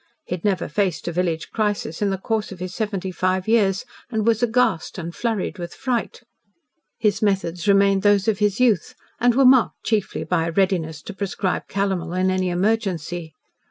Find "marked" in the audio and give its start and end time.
9.45-9.83